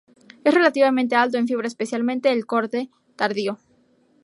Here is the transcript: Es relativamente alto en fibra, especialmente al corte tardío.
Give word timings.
Es 0.43 0.51
relativamente 0.51 1.15
alto 1.15 1.37
en 1.37 1.47
fibra, 1.47 1.67
especialmente 1.67 2.27
al 2.29 2.47
corte 2.47 2.89
tardío. 3.15 3.59